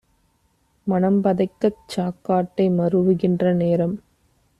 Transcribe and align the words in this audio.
மனம்பதைக்கச் 0.87 1.83
சாக்காட்டை 1.87 2.65
மருவுகின்ற 2.71 3.53
நேரம் 3.53 3.95